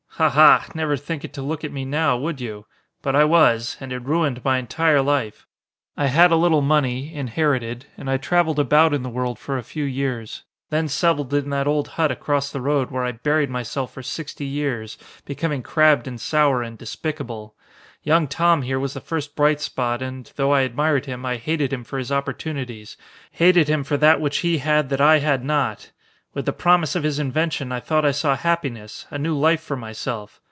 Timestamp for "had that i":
24.59-25.17